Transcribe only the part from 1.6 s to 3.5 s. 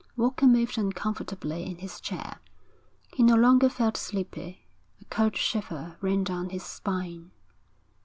in his chair. He no